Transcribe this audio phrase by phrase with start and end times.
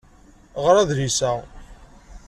[0.63, 1.31] Ɣer adlis-a.